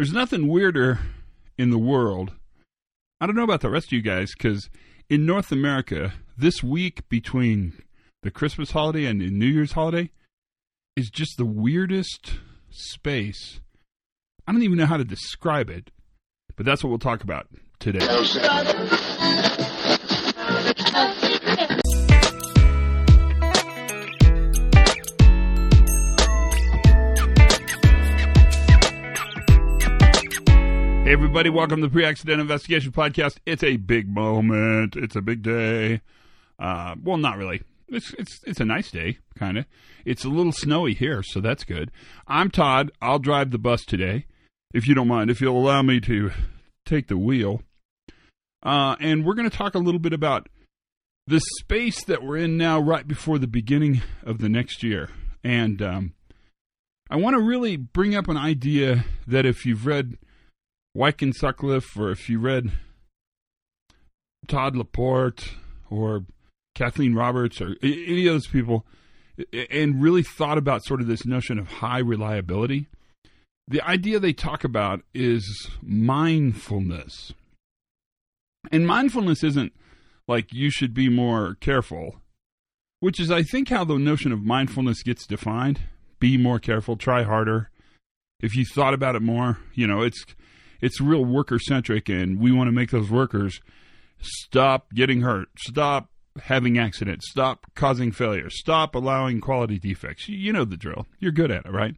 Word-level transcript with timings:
There's 0.00 0.14
nothing 0.14 0.48
weirder 0.48 0.98
in 1.58 1.68
the 1.68 1.78
world. 1.78 2.32
I 3.20 3.26
don't 3.26 3.36
know 3.36 3.44
about 3.44 3.60
the 3.60 3.68
rest 3.68 3.88
of 3.88 3.92
you 3.92 4.00
guys 4.00 4.32
because 4.32 4.70
in 5.10 5.26
North 5.26 5.52
America, 5.52 6.14
this 6.38 6.62
week 6.62 7.06
between 7.10 7.74
the 8.22 8.30
Christmas 8.30 8.70
holiday 8.70 9.04
and 9.04 9.20
the 9.20 9.28
New 9.28 9.44
Year's 9.44 9.72
holiday 9.72 10.08
is 10.96 11.10
just 11.10 11.36
the 11.36 11.44
weirdest 11.44 12.32
space. 12.70 13.60
I 14.46 14.52
don't 14.52 14.62
even 14.62 14.78
know 14.78 14.86
how 14.86 14.96
to 14.96 15.04
describe 15.04 15.68
it, 15.68 15.90
but 16.56 16.64
that's 16.64 16.82
what 16.82 16.88
we'll 16.88 16.98
talk 16.98 17.22
about 17.22 17.48
today. 17.78 17.98
Everybody, 31.10 31.50
welcome 31.50 31.80
to 31.80 31.88
the 31.88 31.92
Pre-Accident 31.92 32.40
Investigation 32.40 32.92
Podcast. 32.92 33.38
It's 33.44 33.64
a 33.64 33.78
big 33.78 34.08
moment. 34.08 34.94
It's 34.94 35.16
a 35.16 35.20
big 35.20 35.42
day. 35.42 36.02
Uh, 36.56 36.94
well, 37.02 37.16
not 37.16 37.36
really. 37.36 37.62
It's 37.88 38.14
it's 38.16 38.38
it's 38.46 38.60
a 38.60 38.64
nice 38.64 38.92
day, 38.92 39.18
kind 39.36 39.58
of. 39.58 39.66
It's 40.04 40.24
a 40.24 40.28
little 40.28 40.52
snowy 40.52 40.94
here, 40.94 41.24
so 41.24 41.40
that's 41.40 41.64
good. 41.64 41.90
I'm 42.28 42.48
Todd. 42.48 42.92
I'll 43.02 43.18
drive 43.18 43.50
the 43.50 43.58
bus 43.58 43.84
today, 43.84 44.26
if 44.72 44.86
you 44.86 44.94
don't 44.94 45.08
mind. 45.08 45.30
If 45.30 45.40
you'll 45.40 45.58
allow 45.58 45.82
me 45.82 45.98
to 46.02 46.30
take 46.86 47.08
the 47.08 47.18
wheel, 47.18 47.64
uh, 48.62 48.94
and 49.00 49.24
we're 49.24 49.34
going 49.34 49.50
to 49.50 49.56
talk 49.56 49.74
a 49.74 49.80
little 49.80 49.98
bit 49.98 50.12
about 50.12 50.48
the 51.26 51.40
space 51.58 52.04
that 52.04 52.22
we're 52.22 52.36
in 52.36 52.56
now, 52.56 52.78
right 52.78 53.06
before 53.08 53.40
the 53.40 53.48
beginning 53.48 54.00
of 54.22 54.38
the 54.38 54.48
next 54.48 54.84
year, 54.84 55.10
and 55.42 55.82
um, 55.82 56.12
I 57.10 57.16
want 57.16 57.34
to 57.34 57.42
really 57.42 57.76
bring 57.76 58.14
up 58.14 58.28
an 58.28 58.36
idea 58.36 59.06
that 59.26 59.44
if 59.44 59.66
you've 59.66 59.86
read 59.86 60.16
Weick 60.96 61.22
and 61.22 61.34
Sutcliffe, 61.34 61.96
or 61.96 62.10
if 62.10 62.28
you 62.28 62.38
read 62.38 62.72
Todd 64.48 64.76
Laporte 64.76 65.54
or 65.88 66.24
Kathleen 66.74 67.14
Roberts 67.14 67.60
or 67.60 67.76
any 67.82 68.26
of 68.26 68.34
those 68.34 68.46
people, 68.46 68.84
and 69.70 70.02
really 70.02 70.22
thought 70.22 70.58
about 70.58 70.84
sort 70.84 71.00
of 71.00 71.06
this 71.06 71.24
notion 71.24 71.58
of 71.58 71.68
high 71.68 71.98
reliability, 71.98 72.88
the 73.68 73.80
idea 73.82 74.18
they 74.18 74.32
talk 74.32 74.64
about 74.64 75.02
is 75.14 75.70
mindfulness. 75.80 77.32
And 78.72 78.86
mindfulness 78.86 79.44
isn't 79.44 79.72
like 80.26 80.52
you 80.52 80.70
should 80.70 80.92
be 80.92 81.08
more 81.08 81.56
careful, 81.60 82.16
which 82.98 83.18
is, 83.20 83.30
I 83.30 83.42
think, 83.42 83.68
how 83.68 83.84
the 83.84 83.96
notion 83.96 84.32
of 84.32 84.42
mindfulness 84.42 85.02
gets 85.02 85.26
defined. 85.26 85.80
Be 86.18 86.36
more 86.36 86.58
careful, 86.58 86.96
try 86.96 87.22
harder. 87.22 87.70
If 88.40 88.54
you 88.56 88.64
thought 88.64 88.92
about 88.92 89.16
it 89.16 89.22
more, 89.22 89.58
you 89.74 89.86
know, 89.86 90.02
it's 90.02 90.24
it's 90.80 91.00
real 91.00 91.24
worker 91.24 91.58
centric, 91.58 92.08
and 92.08 92.40
we 92.40 92.52
want 92.52 92.68
to 92.68 92.72
make 92.72 92.90
those 92.90 93.10
workers 93.10 93.60
stop 94.20 94.92
getting 94.92 95.22
hurt, 95.22 95.48
stop 95.58 96.10
having 96.42 96.78
accidents, 96.78 97.28
stop 97.30 97.66
causing 97.74 98.12
failure, 98.12 98.50
stop 98.50 98.94
allowing 98.94 99.40
quality 99.40 99.78
defects. 99.78 100.28
You 100.28 100.52
know 100.52 100.64
the 100.64 100.76
drill. 100.76 101.06
You're 101.18 101.32
good 101.32 101.50
at 101.50 101.66
it, 101.66 101.72
right? 101.72 101.96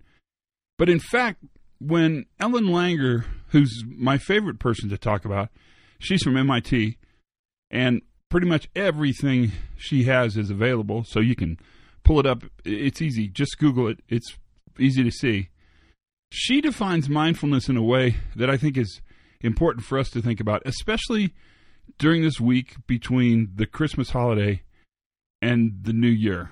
But 0.79 0.89
in 0.89 1.01
fact, 1.01 1.45
when 1.79 2.27
Ellen 2.41 2.67
Langer, 2.67 3.25
who's 3.49 3.85
my 3.87 4.19
favorite 4.19 4.59
person 4.59 4.89
to 4.89 4.99
talk 4.99 5.25
about, 5.25 5.49
she's 5.99 6.23
from 6.23 6.37
MIT, 6.37 6.99
and 7.71 8.03
pretty 8.29 8.47
much 8.47 8.69
everything 8.75 9.53
she 9.77 10.05
has 10.05 10.37
is 10.37 10.51
available, 10.51 11.05
so 11.05 11.21
you 11.21 11.37
can 11.37 11.59
pull 12.05 12.19
it 12.19 12.27
up. 12.27 12.45
It's 12.65 13.03
easy. 13.03 13.29
Just 13.29 13.59
Google 13.59 13.89
it. 13.89 14.01
It's 14.09 14.37
easy 14.79 15.05
to 15.05 15.11
see. 15.11 15.51
She 16.35 16.63
defines 16.63 17.11
mindfulness 17.11 17.69
in 17.69 17.77
a 17.77 17.83
way 17.83 18.17
that 18.37 18.49
I 18.49 18.57
think 18.57 18.79
is 18.79 19.03
important 19.43 19.85
for 19.85 19.99
us 19.99 20.09
to 20.11 20.23
think 20.23 20.41
about, 20.41 20.63
especially 20.65 21.35
during 21.99 22.23
this 22.23 22.41
week 22.41 22.75
between 22.87 23.51
the 23.55 23.67
Christmas 23.67 24.09
holiday 24.09 24.63
and 25.43 25.81
the 25.83 25.93
New 25.93 26.09
Year. 26.09 26.51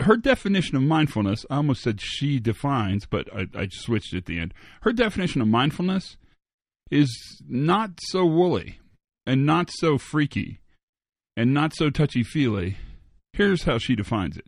Her 0.00 0.18
definition 0.18 0.76
of 0.76 0.82
mindfulness, 0.82 1.46
I 1.48 1.56
almost 1.56 1.80
said 1.80 1.98
she 2.02 2.38
defines, 2.38 3.06
but 3.06 3.26
I, 3.34 3.46
I 3.54 3.68
switched 3.70 4.12
at 4.12 4.26
the 4.26 4.38
end. 4.38 4.52
Her 4.82 4.92
definition 4.92 5.40
of 5.40 5.48
mindfulness 5.48 6.18
is 6.90 7.42
not 7.48 7.92
so 8.02 8.26
woolly 8.26 8.80
and 9.24 9.46
not 9.46 9.70
so 9.72 9.96
freaky 9.96 10.60
and 11.38 11.54
not 11.54 11.74
so 11.74 11.88
touchy 11.88 12.22
feely. 12.22 12.76
Here's 13.32 13.62
how 13.62 13.78
she 13.78 13.96
defines 13.96 14.36
it 14.36 14.44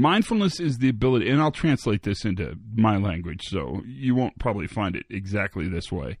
Mindfulness 0.00 0.60
is 0.60 0.78
the 0.78 0.88
ability, 0.88 1.28
and 1.28 1.42
I'll 1.42 1.50
translate 1.50 2.04
this 2.04 2.24
into 2.24 2.54
my 2.72 2.96
language, 2.96 3.42
so 3.42 3.82
you 3.84 4.14
won't 4.14 4.38
probably 4.38 4.68
find 4.68 4.94
it 4.94 5.04
exactly 5.10 5.68
this 5.68 5.90
way. 5.90 6.18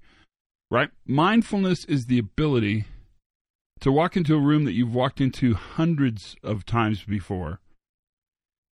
Right? 0.68 0.90
Mindfulness 1.06 1.84
is 1.84 2.06
the 2.06 2.18
ability 2.18 2.86
to 3.80 3.92
walk 3.92 4.16
into 4.16 4.34
a 4.34 4.40
room 4.40 4.64
that 4.64 4.74
you've 4.74 4.94
walked 4.94 5.20
into 5.20 5.54
hundreds 5.54 6.34
of 6.42 6.66
times 6.66 7.04
before 7.04 7.60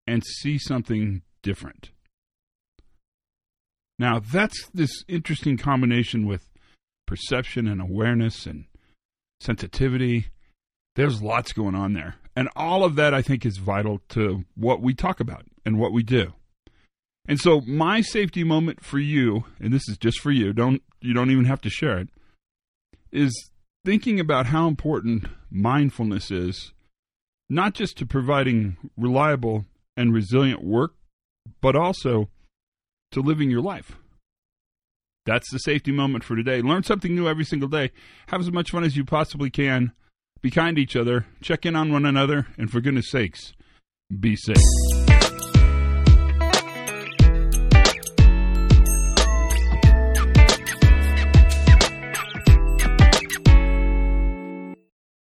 and 0.08 0.24
see 0.24 0.58
something 0.58 1.22
different. 1.44 1.92
Now, 4.00 4.20
that's 4.20 4.68
this 4.74 5.04
interesting 5.08 5.56
combination 5.56 6.26
with 6.26 6.50
perception 7.06 7.68
and 7.68 7.80
awareness 7.80 8.48
and 8.48 8.66
sensitivity. 9.40 10.30
There's 10.96 11.22
lots 11.22 11.54
going 11.54 11.76
on 11.76 11.94
there. 11.94 12.16
And 12.36 12.50
all 12.56 12.84
of 12.84 12.96
that, 12.96 13.14
I 13.14 13.22
think, 13.22 13.46
is 13.46 13.58
vital 13.58 14.02
to 14.10 14.44
what 14.56 14.82
we 14.82 14.94
talk 14.94 15.20
about 15.20 15.46
and 15.66 15.80
what 15.80 15.94
we 15.94 16.04
do. 16.04 16.34
And 17.28 17.40
so, 17.40 17.62
my 17.62 18.02
safety 18.02 18.44
moment 18.44 18.84
for 18.84 19.00
you, 19.00 19.46
and 19.60 19.74
this 19.74 19.88
is 19.90 19.98
just 19.98 20.20
for 20.20 20.32
you, 20.32 20.54
don't 20.54 20.84
you 21.02 21.14
don't 21.14 21.32
even 21.32 21.46
have 21.46 21.62
to 21.62 21.70
share 21.70 21.98
it, 21.98 22.10
is 23.12 23.50
thinking 23.84 24.20
about 24.20 24.48
how 24.48 24.68
important 24.68 25.26
mindfulness 25.50 26.30
is, 26.30 26.74
not 27.50 27.74
just 27.74 27.98
to 27.98 28.06
providing 28.06 28.78
reliable 28.98 29.66
and 29.96 30.14
resilient 30.14 30.64
work, 30.64 30.94
but 31.62 31.76
also 31.76 32.30
to 33.12 33.22
living 33.22 33.50
your 33.50 33.62
life. 33.62 33.98
That's 35.26 35.50
the 35.52 35.60
safety 35.60 35.92
moment 35.92 36.24
for 36.24 36.36
today. 36.36 36.62
Learn 36.62 36.84
something 36.84 37.16
new 37.16 37.28
every 37.28 37.46
single 37.46 37.70
day. 37.70 37.92
Have 38.28 38.42
as 38.42 38.52
much 38.52 38.72
fun 38.72 38.84
as 38.84 38.96
you 38.96 39.04
possibly 39.04 39.50
can. 39.50 39.94
Be 40.46 40.52
kind 40.52 40.76
to 40.76 40.82
each 40.84 40.96
other, 40.96 41.26
check 41.42 41.66
in 41.66 41.76
on 41.76 41.92
one 41.92 42.06
another, 42.06 42.46
and 42.56 42.70
for 42.70 42.80
goodness 42.80 43.10
sakes, 43.10 43.54
be 44.20 44.36
safe. 44.36 45.05